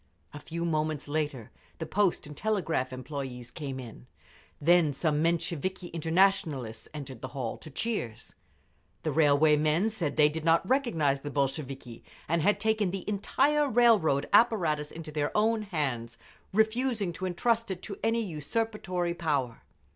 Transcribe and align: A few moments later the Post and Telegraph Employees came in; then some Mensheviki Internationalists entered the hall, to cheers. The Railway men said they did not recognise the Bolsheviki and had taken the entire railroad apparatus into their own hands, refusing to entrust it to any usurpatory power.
A 0.33 0.39
few 0.39 0.65
moments 0.65 1.07
later 1.07 1.51
the 1.77 1.85
Post 1.85 2.25
and 2.25 2.35
Telegraph 2.35 2.91
Employees 2.91 3.51
came 3.51 3.79
in; 3.79 4.07
then 4.59 4.93
some 4.93 5.21
Mensheviki 5.21 5.89
Internationalists 5.93 6.87
entered 6.91 7.21
the 7.21 7.27
hall, 7.37 7.55
to 7.59 7.69
cheers. 7.69 8.33
The 9.03 9.11
Railway 9.11 9.57
men 9.57 9.91
said 9.91 10.17
they 10.17 10.27
did 10.27 10.43
not 10.43 10.67
recognise 10.67 11.21
the 11.21 11.29
Bolsheviki 11.29 12.03
and 12.27 12.41
had 12.41 12.59
taken 12.59 12.89
the 12.89 13.07
entire 13.07 13.69
railroad 13.69 14.27
apparatus 14.33 14.89
into 14.89 15.11
their 15.11 15.31
own 15.37 15.61
hands, 15.61 16.17
refusing 16.51 17.13
to 17.13 17.27
entrust 17.27 17.69
it 17.69 17.83
to 17.83 17.99
any 18.01 18.25
usurpatory 18.27 19.13
power. 19.15 19.61